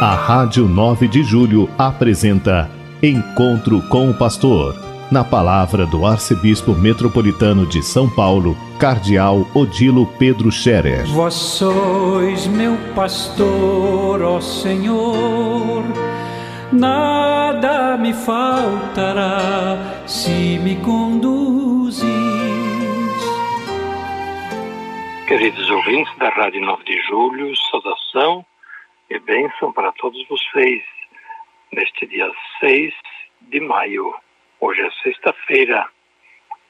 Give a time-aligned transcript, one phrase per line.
[0.00, 2.70] A Rádio 9 de Julho apresenta
[3.02, 4.74] Encontro com o Pastor.
[5.10, 11.06] Na palavra do Arcebispo Metropolitano de São Paulo, Cardeal Odilo Pedro Scherer.
[11.06, 15.82] Vós sois meu pastor, ó Senhor,
[16.70, 22.04] nada me faltará se me conduzis.
[25.26, 28.44] Queridos ouvintes da Rádio 9 de Julho, saudação
[29.08, 30.82] e bênção para todos vocês
[31.72, 32.92] neste dia 6
[33.42, 34.12] de maio.
[34.58, 35.88] Hoje é sexta-feira.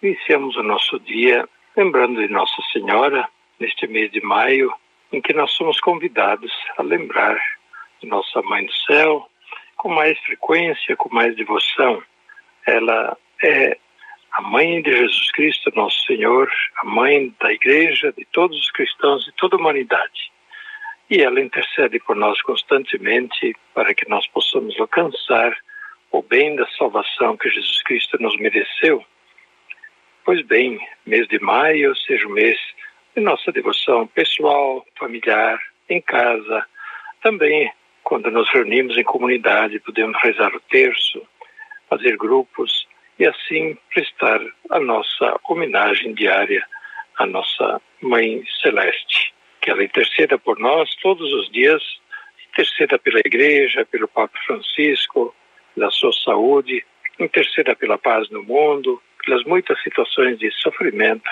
[0.00, 4.72] Iniciamos o nosso dia lembrando de Nossa Senhora neste mês de maio,
[5.12, 7.36] em que nós somos convidados a lembrar
[8.00, 9.28] de Nossa Mãe do Céu
[9.76, 12.00] com mais frequência, com mais devoção.
[12.64, 13.76] Ela é
[14.32, 19.24] a mãe de Jesus Cristo, nosso Senhor, a mãe da igreja, de todos os cristãos,
[19.24, 20.30] de toda a humanidade
[21.10, 25.56] e ela intercede por nós constantemente para que nós possamos alcançar
[26.12, 29.04] o bem da salvação que Jesus Cristo nos mereceu.
[30.24, 32.56] Pois bem, mês de maio seja o mês
[33.16, 35.58] de nossa devoção pessoal, familiar,
[35.88, 36.64] em casa,
[37.20, 37.72] também
[38.04, 41.20] quando nos reunimos em comunidade, podemos rezar o terço,
[41.88, 42.86] fazer grupos
[43.18, 46.64] e assim prestar a nossa homenagem diária
[47.18, 49.29] à nossa Mãe Celeste
[49.60, 51.82] que ela interceda por nós todos os dias,
[52.52, 55.34] interceda pela Igreja, pelo Papa Francisco,
[55.74, 56.84] pela sua saúde,
[57.18, 61.30] interceda pela paz no mundo, pelas muitas situações de sofrimento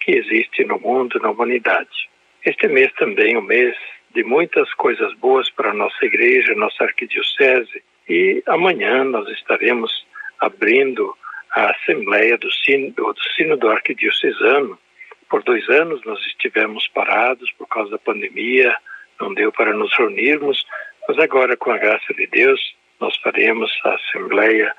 [0.00, 2.08] que existem no mundo, na humanidade.
[2.44, 3.76] Este mês também é um mês
[4.14, 10.06] de muitas coisas boas para a nossa igreja, nossa arquidiocese, e amanhã nós estaremos
[10.38, 11.16] abrindo
[11.52, 14.78] a Assembleia do Sínodo, do Sínodo Arquidiocesano,
[15.34, 18.72] por dois anos nós estivemos parados por causa da pandemia,
[19.20, 20.64] não deu para nos reunirmos,
[21.08, 22.60] mas agora, com a graça de Deus,
[23.00, 24.72] nós faremos a Assembleia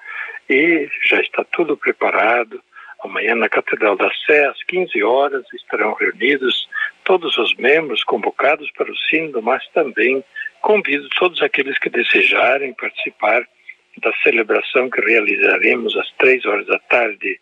[0.49, 2.63] e já está tudo preparado.
[3.03, 6.69] Amanhã, na Catedral da Sé, às 15 horas, estarão reunidos
[7.03, 10.23] todos os membros convocados para o Sínodo, mas também
[10.61, 13.45] convido todos aqueles que desejarem participar
[13.97, 17.41] da celebração que realizaremos às três horas da tarde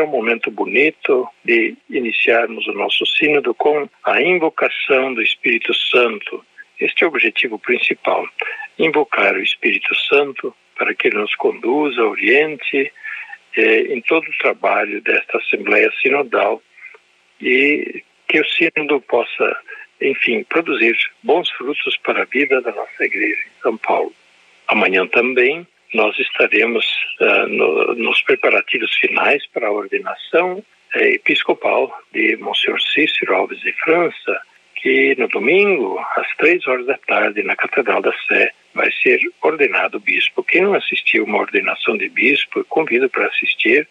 [0.00, 6.44] é um momento bonito de iniciarmos o nosso sínodo com a invocação do Espírito Santo.
[6.80, 8.26] Este é o objetivo principal:
[8.78, 12.92] invocar o Espírito Santo para que ele nos conduza, oriente
[13.56, 16.62] eh, em todo o trabalho desta Assembleia Sinodal
[17.40, 19.56] e que o sínodo possa,
[20.00, 24.12] enfim, produzir bons frutos para a vida da nossa igreja em São Paulo.
[24.68, 26.84] Amanhã também nós estaremos
[27.20, 30.58] uh, no, nos preparativos finais para a ordenação
[30.94, 34.40] uh, episcopal de Monsenhor Cícero Alves de França,
[34.76, 40.00] que no domingo, às três horas da tarde, na Catedral da Sé, vai ser ordenado
[40.00, 40.42] bispo.
[40.42, 43.86] Quem não assistiu uma ordenação de bispo, convido para assistir.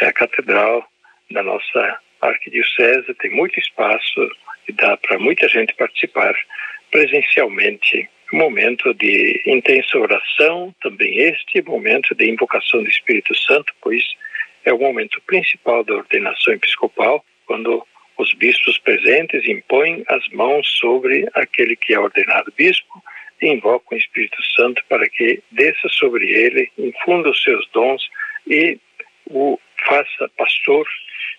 [0.00, 0.86] É a Catedral
[1.30, 4.30] da nossa Arquidiocese, tem muito espaço
[4.68, 6.34] e dá para muita gente participar
[6.90, 14.02] presencialmente momento de intensa oração, também este momento de invocação do Espírito Santo, pois
[14.64, 17.86] é o momento principal da ordenação episcopal, quando
[18.18, 23.02] os bispos presentes impõem as mãos sobre aquele que é ordenado bispo
[23.40, 28.02] e invocam o Espírito Santo para que desça sobre ele, infunda os seus dons
[28.46, 28.78] e
[29.30, 30.86] o faça pastor,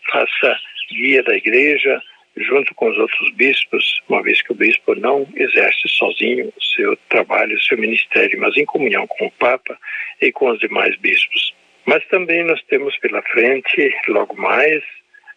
[0.09, 2.01] faça guia da igreja,
[2.39, 6.97] junto com os outros bispos, uma vez que o bispo não exerce sozinho o seu
[7.09, 9.77] trabalho, o seu ministério, mas em comunhão com o Papa
[10.21, 11.53] e com os demais bispos.
[11.85, 14.83] Mas também nós temos pela frente, logo mais,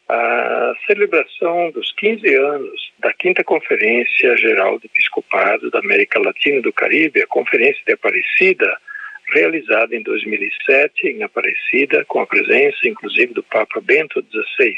[0.09, 6.63] a celebração dos 15 anos da quinta Conferência Geral do Episcopado da América Latina e
[6.63, 8.77] do Caribe, a Conferência de Aparecida,
[9.33, 14.77] realizada em 2007 em Aparecida, com a presença inclusive do Papa Bento XVI.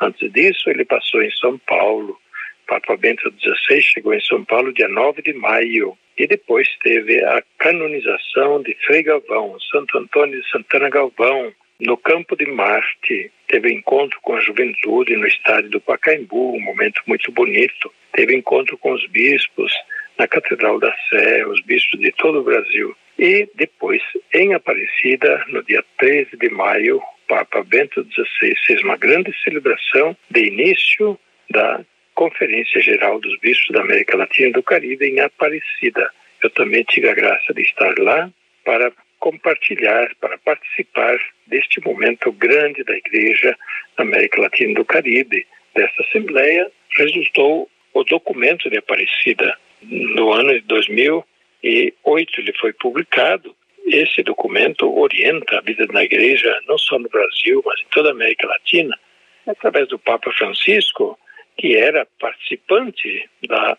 [0.00, 2.18] Antes disso, ele passou em São Paulo.
[2.66, 7.42] Papa Bento XVI chegou em São Paulo dia 9 de maio e depois teve a
[7.58, 13.30] canonização de Frei Galvão, Santo Antônio de Santana Galvão, no Campo de Marte.
[13.48, 17.92] Teve encontro com a juventude no estádio do Pacaembu, um momento muito bonito.
[18.12, 19.72] Teve encontro com os bispos
[20.18, 22.94] na Catedral da Sé, os bispos de todo o Brasil.
[23.18, 24.02] E depois,
[24.32, 30.48] em Aparecida, no dia 13 de maio, Papa Bento XVI fez uma grande celebração de
[30.48, 31.16] início
[31.48, 31.80] da
[32.12, 36.10] Conferência Geral dos Bispos da América Latina e do Caribe em Aparecida.
[36.42, 38.28] Eu também tive a graça de estar lá
[38.64, 38.90] para
[39.20, 43.56] compartilhar, para participar deste momento grande da Igreja
[43.96, 45.46] da América Latina e do Caribe.
[45.72, 49.56] Dessa Assembleia resultou o documento de Aparecida.
[49.82, 51.24] No ano de 2000,
[51.62, 53.54] 2008 ele foi publicado.
[53.92, 58.12] Esse documento orienta a vida na igreja, não só no Brasil, mas em toda a
[58.12, 58.96] América Latina,
[59.44, 61.18] através do Papa Francisco,
[61.58, 63.76] que era participante da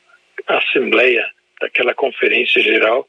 [0.48, 1.26] Assembleia,
[1.62, 3.08] daquela Conferência Geral.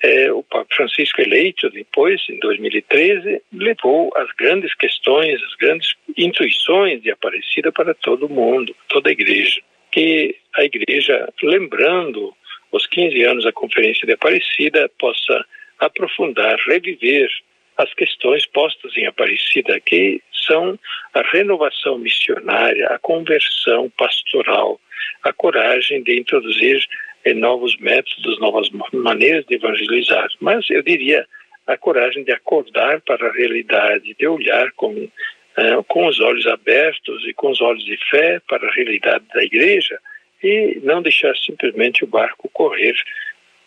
[0.00, 7.02] É, o Papa Francisco eleito depois, em 2013, levou as grandes questões, as grandes intuições
[7.02, 9.60] de Aparecida para todo mundo, toda a igreja.
[9.90, 12.32] Que a igreja, lembrando
[12.70, 15.44] os 15 anos da Conferência de Aparecida, possa
[15.78, 17.28] aprofundar, reviver
[17.76, 20.78] as questões postas em Aparecida, que são
[21.12, 24.80] a renovação missionária, a conversão pastoral,
[25.22, 26.82] a coragem de introduzir
[27.24, 30.28] eh, novos métodos, novas maneiras de evangelizar.
[30.40, 31.26] Mas eu diria
[31.66, 35.08] a coragem de acordar para a realidade, de olhar com,
[35.56, 39.42] eh, com os olhos abertos e com os olhos de fé para a realidade da
[39.42, 39.98] igreja
[40.42, 42.94] e não deixar simplesmente o barco correr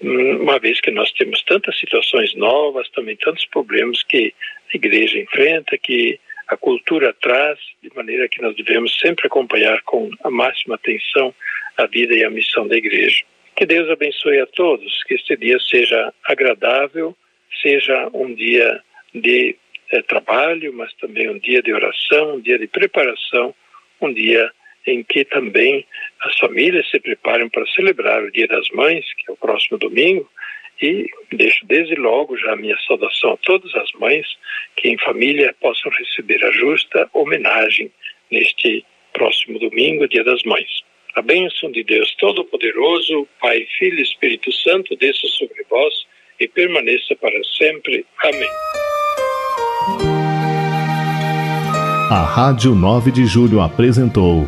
[0.01, 4.34] uma vez que nós temos tantas situações novas, também tantos problemas que
[4.74, 10.10] a igreja enfrenta, que a cultura traz, de maneira que nós devemos sempre acompanhar com
[10.24, 11.34] a máxima atenção
[11.78, 13.24] a vida e a missão da igreja.
[13.56, 17.16] Que Deus abençoe a todos, que este dia seja agradável,
[17.62, 18.81] seja um dia
[19.13, 19.56] de
[19.92, 23.54] é, trabalho, mas também um dia de oração, um dia de preparação,
[24.01, 24.51] um dia
[24.88, 25.86] em que também
[26.21, 30.30] as famílias se preparem para celebrar o Dia das Mães, que é o próximo domingo,
[30.81, 34.25] e deixo desde logo já a minha saudação a todas as mães
[34.77, 37.92] que em família possam receber a justa homenagem
[38.31, 40.69] neste próximo domingo, Dia das Mães.
[41.16, 45.94] A bênção de Deus Todo-Poderoso, Pai, Filho e Espírito Santo, desça sobre vós
[46.39, 48.06] e permaneça para sempre.
[48.24, 48.50] Amém.
[52.12, 54.48] A Rádio 9 de Julho apresentou